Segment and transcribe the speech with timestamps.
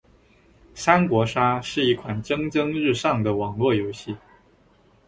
[0.73, 4.17] 三国杀是一款蒸蒸日上的网络游戏。